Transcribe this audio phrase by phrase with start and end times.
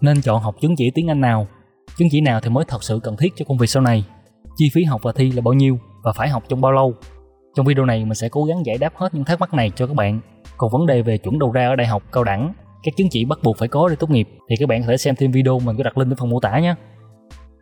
[0.00, 1.46] Nên chọn học chứng chỉ tiếng Anh nào?
[1.96, 4.04] Chứng chỉ nào thì mới thật sự cần thiết cho công việc sau này?
[4.56, 6.94] Chi phí học và thi là bao nhiêu và phải học trong bao lâu?
[7.56, 9.86] Trong video này mình sẽ cố gắng giải đáp hết những thắc mắc này cho
[9.86, 10.20] các bạn.
[10.56, 12.52] Còn vấn đề về chuẩn đầu ra ở đại học, cao đẳng,
[12.82, 14.96] các chứng chỉ bắt buộc phải có để tốt nghiệp thì các bạn có thể
[14.96, 16.74] xem thêm video mình có đặt link ở phần mô tả nhé.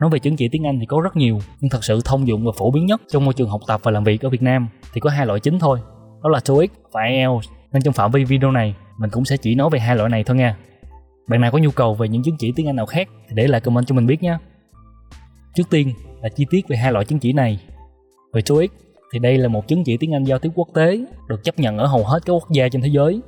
[0.01, 2.45] Nói về chứng chỉ tiếng Anh thì có rất nhiều, nhưng thật sự thông dụng
[2.45, 4.69] và phổ biến nhất trong môi trường học tập và làm việc ở Việt Nam
[4.93, 5.79] thì có hai loại chính thôi.
[6.23, 7.49] Đó là TOEIC và IELTS.
[7.73, 10.25] Nên trong phạm vi video này, mình cũng sẽ chỉ nói về hai loại này
[10.25, 10.57] thôi nha.
[11.29, 13.47] Bạn nào có nhu cầu về những chứng chỉ tiếng Anh nào khác thì để
[13.47, 14.37] lại comment cho mình biết nhé.
[15.55, 17.61] Trước tiên là chi tiết về hai loại chứng chỉ này.
[18.33, 18.71] Về TOEIC
[19.13, 21.79] thì đây là một chứng chỉ tiếng Anh giao tiếp quốc tế được chấp nhận
[21.79, 23.21] ở hầu hết các quốc gia trên thế giới.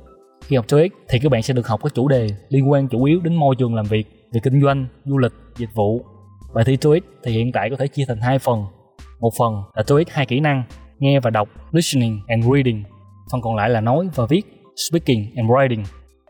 [0.47, 3.03] Khi học TOEIC thì các bạn sẽ được học các chủ đề liên quan chủ
[3.03, 6.05] yếu đến môi trường làm việc, về kinh doanh, du lịch, dịch vụ.
[6.53, 8.65] Bài thi TOEIC thì hiện tại có thể chia thành hai phần.
[9.19, 10.63] Một phần là TOEIC hai kỹ năng,
[10.99, 12.83] nghe và đọc, listening and reading.
[13.31, 14.41] Phần còn lại là nói và viết,
[14.89, 15.83] speaking and writing.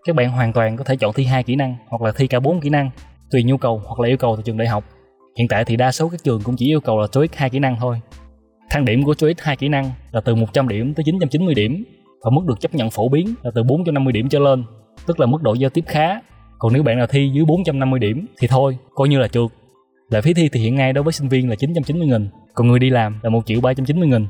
[0.05, 2.39] Các bạn hoàn toàn có thể chọn thi hai kỹ năng hoặc là thi cả
[2.39, 2.89] bốn kỹ năng,
[3.31, 4.83] tùy nhu cầu hoặc là yêu cầu từ trường đại học.
[5.37, 7.59] Hiện tại thì đa số các trường cũng chỉ yêu cầu là TOEIC hai kỹ
[7.59, 8.01] năng thôi.
[8.69, 11.83] Thang điểm của TOEIC hai kỹ năng là từ 100 điểm tới 990 điểm
[12.23, 14.63] và mức được chấp nhận phổ biến là từ 450 điểm trở lên,
[15.07, 16.21] tức là mức độ giao tiếp khá.
[16.59, 19.49] Còn nếu bạn nào thi dưới 450 điểm thì thôi, coi như là trượt.
[20.09, 22.79] Lệ phí thi thì hiện nay đối với sinh viên là 990 nghìn, còn người
[22.79, 24.27] đi làm là 1 triệu 390 nghìn.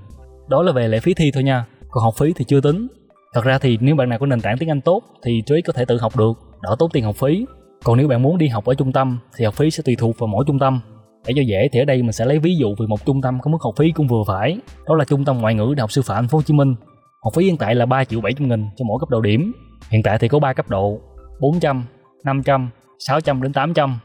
[0.50, 2.88] Đó là về lệ phí thi thôi nha, còn học phí thì chưa tính.
[3.36, 5.74] Thật ra thì nếu bạn nào có nền tảng tiếng Anh tốt thì TOEIC có
[5.74, 7.46] thể tự học được, đỡ tốn tiền học phí.
[7.84, 10.20] Còn nếu bạn muốn đi học ở trung tâm thì học phí sẽ tùy thuộc
[10.20, 10.80] vào mỗi trung tâm.
[11.28, 13.40] Để cho dễ thì ở đây mình sẽ lấy ví dụ về một trung tâm
[13.42, 14.58] có mức học phí cũng vừa phải.
[14.88, 16.76] Đó là trung tâm ngoại ngữ đại học sư phạm thành phố hồ chí minh.
[17.24, 19.54] Học phí hiện tại là 3 triệu 700 nghìn cho mỗi cấp độ điểm.
[19.90, 21.00] Hiện tại thì có 3 cấp độ
[21.40, 21.84] 400
[22.24, 22.70] 500
[23.00, 24.00] 600 đến 800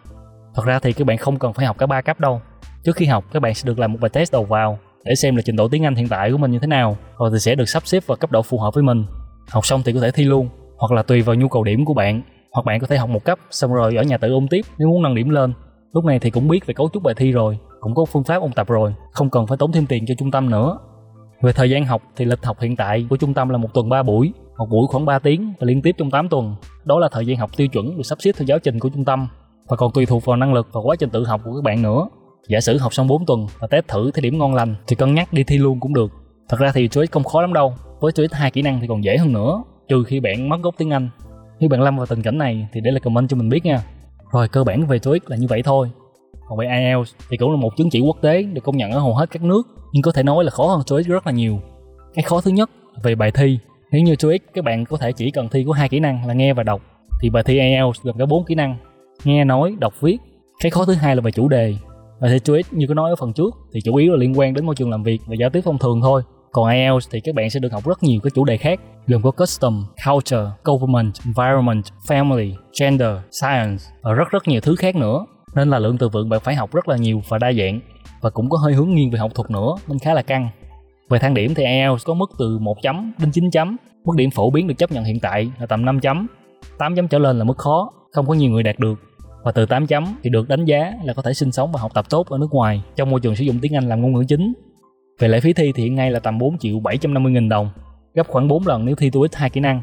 [0.54, 2.40] thật ra thì các bạn không cần phải học cả ba cấp đâu.
[2.84, 5.36] Trước khi học các bạn sẽ được làm một bài test đầu vào để xem
[5.36, 6.96] là trình độ tiếng Anh hiện tại của mình như thế nào.
[7.18, 9.04] Rồi thì sẽ được sắp xếp vào cấp độ phù hợp với mình
[9.50, 10.48] học xong thì có thể thi luôn,
[10.78, 12.22] hoặc là tùy vào nhu cầu điểm của bạn.
[12.52, 14.88] Hoặc bạn có thể học một cấp, xong rồi ở nhà tự ôn tiếp nếu
[14.88, 15.52] muốn nâng điểm lên.
[15.92, 18.42] Lúc này thì cũng biết về cấu trúc bài thi rồi, cũng có phương pháp
[18.42, 20.78] ôn tập rồi, không cần phải tốn thêm tiền cho trung tâm nữa.
[21.42, 23.88] Về thời gian học thì lịch học hiện tại của trung tâm là một tuần
[23.88, 26.54] 3 buổi, một buổi khoảng 3 tiếng và liên tiếp trong 8 tuần.
[26.84, 29.04] Đó là thời gian học tiêu chuẩn được sắp xếp theo giáo trình của trung
[29.04, 29.28] tâm.
[29.69, 31.82] Và còn tùy thuộc vào năng lực và quá trình tự học của các bạn
[31.82, 32.08] nữa.
[32.48, 35.14] Giả sử học xong 4 tuần và test thử thấy điểm ngon lành thì cân
[35.14, 36.12] nhắc đi thi luôn cũng được.
[36.48, 39.05] Thật ra thì choice không khó lắm đâu với TOEIC hai kỹ năng thì còn
[39.05, 41.09] dễ hơn nữa trừ khi bạn mất gốc tiếng Anh
[41.61, 43.83] nếu bạn lâm vào tình cảnh này thì để lại comment cho mình biết nha
[44.33, 45.91] rồi cơ bản về TOEIC là như vậy thôi.
[46.49, 48.99] Còn về IELTS thì cũng là một chứng chỉ quốc tế được công nhận ở
[48.99, 49.62] hầu hết các nước,
[49.93, 51.61] nhưng có thể nói là khó hơn TOEIC rất là nhiều.
[52.15, 53.59] Cái khó thứ nhất là về bài thi.
[53.93, 56.34] Nếu như TOEIC các bạn có thể chỉ cần thi có hai kỹ năng là
[56.34, 56.82] nghe và đọc,
[57.21, 58.77] thì bài thi IELTS gồm cả bốn kỹ năng:
[59.25, 60.19] nghe, nói, đọc, viết.
[60.61, 61.75] Cái khó thứ hai là về chủ đề.
[62.21, 64.55] Bài thi TOEIC như có nói ở phần trước thì chủ yếu là liên quan
[64.55, 66.22] đến môi trường làm việc và giao tiếp thông thường thôi.
[66.53, 69.22] Còn IELTS thì các bạn sẽ được học rất nhiều các chủ đề khác, gồm
[69.22, 75.27] có custom, culture, government, environment, family, gender, science và rất rất nhiều thứ khác nữa.
[75.55, 77.81] Nên là lượng từ vựng bạn phải học rất là nhiều và đa dạng
[78.21, 80.49] và cũng có hơi hướng nghiêng về học thuật nữa nên khá là căng.
[81.09, 83.77] Về thang điểm thì IELTS có mức từ 1 chấm đến 9 chấm.
[84.05, 86.27] Mức điểm phổ biến được chấp nhận hiện tại là tầm 5 chấm.
[86.78, 88.94] 8 chấm trở lên là mức khó, không có nhiều người đạt được.
[89.44, 91.91] Và từ 8 chấm thì được đánh giá là có thể sinh sống và học
[91.94, 94.25] tập tốt ở nước ngoài trong môi trường sử dụng tiếng Anh làm ngôn ngữ
[94.28, 94.53] chính
[95.20, 97.70] về lệ phí thi thì hiện nay là tầm 4 triệu 750 nghìn đồng,
[98.14, 99.82] gấp khoảng 4 lần nếu thi TOEIC 2 kỹ năng.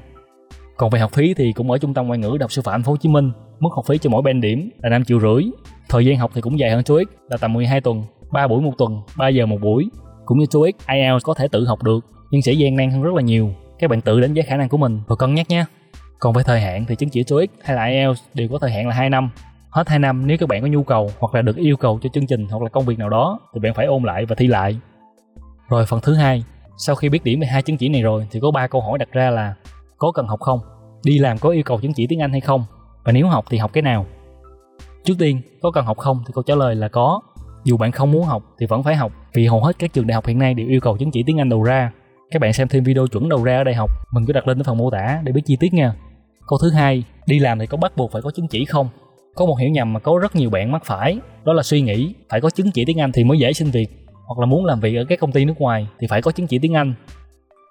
[0.78, 2.84] Còn về học phí thì cũng ở trung tâm ngoại ngữ đọc Sư phạm Thành
[2.84, 5.44] phố Hồ Chí Minh, mức học phí cho mỗi band điểm là 5 triệu rưỡi.
[5.90, 8.74] Thời gian học thì cũng dài hơn TOEIC là tầm 12 tuần, 3 buổi một
[8.78, 9.90] tuần, 3 giờ một buổi.
[10.25, 13.14] Cũng như TOEIC, IELTS có thể tự học được, nhưng sẽ gian nan hơn rất
[13.14, 13.50] là nhiều.
[13.80, 15.66] Các bạn tự đánh giá khả năng của mình và cân nhắc nhé.
[16.19, 18.88] Còn về thời hạn thì chứng chỉ TOEIC hay là IELTS đều có thời hạn
[18.88, 19.30] là 2 năm.
[19.69, 22.09] Hết 2 năm nếu các bạn có nhu cầu hoặc là được yêu cầu cho
[22.14, 24.48] chương trình hoặc là công việc nào đó thì bạn phải ôn lại và thi
[24.48, 24.78] lại.
[25.70, 26.44] Rồi phần thứ hai,
[26.78, 28.98] sau khi biết điểm về hai chứng chỉ này rồi thì có ba câu hỏi
[28.98, 29.56] đặt ra là
[29.98, 30.60] có cần học không?
[31.04, 32.66] Đi làm có yêu cầu chứng chỉ tiếng Anh hay không?
[33.04, 34.06] Và nếu học thì học cái nào?
[35.04, 37.22] Trước tiên, có cần học không thì câu trả lời là có.
[37.64, 40.16] Dù bạn không muốn học thì vẫn phải học vì hầu hết các trường đại
[40.16, 41.92] học hiện nay đều yêu cầu chứng chỉ tiếng Anh đầu ra.
[42.32, 44.60] Các bạn xem thêm video chuẩn đầu ra ở đại học, mình cứ đặt lên
[44.60, 45.94] ở phần mô tả để biết chi tiết nha.
[46.48, 48.90] Câu thứ hai, đi làm thì có bắt buộc phải có chứng chỉ không?
[49.36, 52.13] Có một hiểu nhầm mà có rất nhiều bạn mắc phải, đó là suy nghĩ
[52.30, 54.79] phải có chứng chỉ tiếng Anh thì mới dễ xin việc hoặc là muốn làm
[54.79, 56.94] việc ở các công ty nước ngoài thì phải có chứng chỉ tiếng Anh.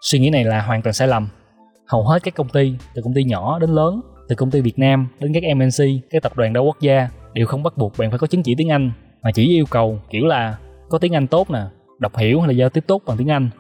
[0.00, 1.28] Suy nghĩ này là hoàn toàn sai lầm.
[1.86, 4.78] Hầu hết các công ty, từ công ty nhỏ đến lớn, từ công ty Việt
[4.78, 8.10] Nam đến các MNC, các tập đoàn đa quốc gia đều không bắt buộc bạn
[8.10, 8.92] phải có chứng chỉ tiếng Anh
[9.22, 10.56] mà chỉ yêu cầu kiểu là
[10.88, 11.60] có tiếng Anh tốt nè,
[11.98, 13.50] đọc hiểu hay là giao tiếp tốt bằng tiếng Anh.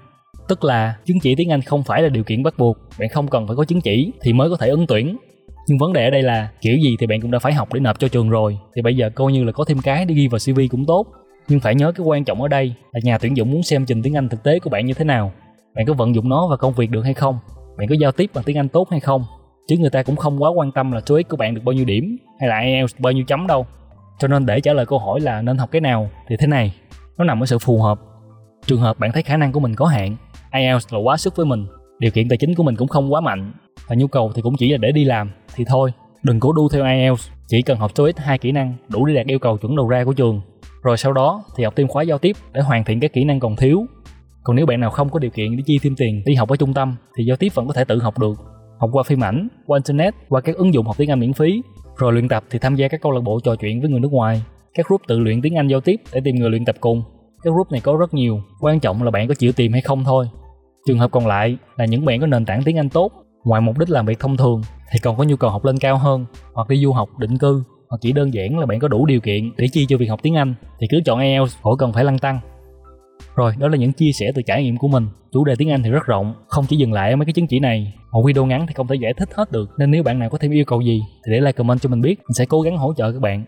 [0.48, 3.28] Tức là chứng chỉ tiếng Anh không phải là điều kiện bắt buộc, bạn không
[3.28, 5.16] cần phải có chứng chỉ thì mới có thể ứng tuyển.
[5.68, 7.80] Nhưng vấn đề ở đây là kiểu gì thì bạn cũng đã phải học để
[7.80, 10.28] nộp cho trường rồi thì bây giờ coi như là có thêm cái để ghi
[10.28, 11.06] vào CV cũng tốt
[11.48, 14.02] nhưng phải nhớ cái quan trọng ở đây là nhà tuyển dụng muốn xem trình
[14.02, 15.32] tiếng Anh thực tế của bạn như thế nào.
[15.74, 17.38] Bạn có vận dụng nó vào công việc được hay không?
[17.76, 19.24] Bạn có giao tiếp bằng tiếng Anh tốt hay không?
[19.66, 21.84] chứ người ta cũng không quá quan tâm là TOEIC của bạn được bao nhiêu
[21.84, 23.66] điểm hay là IELTS bao nhiêu chấm đâu
[24.18, 26.74] cho nên để trả lời câu hỏi là nên học cái nào thì thế này
[27.18, 28.00] nó nằm ở sự phù hợp
[28.66, 30.16] trường hợp bạn thấy khả năng của mình có hạn,
[30.52, 31.66] IELTS là quá sức với mình,
[31.98, 33.52] điều kiện tài chính của mình cũng không quá mạnh
[33.86, 36.68] và nhu cầu thì cũng chỉ là để đi làm thì thôi đừng cố đu
[36.68, 39.76] theo IELTS, chỉ cần học TOEIC hai kỹ năng đủ để đạt yêu cầu chuẩn
[39.76, 40.40] đầu ra của trường
[40.86, 43.40] rồi sau đó thì học thêm khóa giao tiếp để hoàn thiện các kỹ năng
[43.40, 43.86] còn thiếu.
[44.42, 46.56] Còn nếu bạn nào không có điều kiện để chi thêm tiền đi học ở
[46.56, 48.38] trung tâm thì giao tiếp vẫn có thể tự học được.
[48.78, 51.62] Học qua phim ảnh, qua internet, qua các ứng dụng học tiếng anh miễn phí.
[51.96, 54.12] Rồi luyện tập thì tham gia các câu lạc bộ trò chuyện với người nước
[54.12, 54.42] ngoài.
[54.74, 57.02] Các group tự luyện tiếng anh giao tiếp để tìm người luyện tập cùng.
[57.42, 60.04] Các group này có rất nhiều, quan trọng là bạn có chịu tìm hay không
[60.04, 60.26] thôi.
[60.86, 63.12] Trường hợp còn lại là những bạn có nền tảng tiếng anh tốt,
[63.44, 64.62] ngoài mục đích làm việc thông thường
[64.92, 67.62] thì còn có nhu cầu học lên cao hơn hoặc đi du học định cư
[67.88, 70.20] hoặc chỉ đơn giản là bạn có đủ điều kiện để chi cho việc học
[70.22, 72.40] tiếng Anh thì cứ chọn IELTS khỏi cần phải lăn tăng.
[73.36, 75.06] Rồi, đó là những chia sẻ từ trải nghiệm của mình.
[75.32, 77.46] Chủ đề tiếng Anh thì rất rộng, không chỉ dừng lại ở mấy cái chứng
[77.46, 77.92] chỉ này.
[78.12, 80.38] Một video ngắn thì không thể giải thích hết được, nên nếu bạn nào có
[80.38, 82.76] thêm yêu cầu gì thì để lại comment cho mình biết, mình sẽ cố gắng
[82.76, 83.44] hỗ trợ các bạn.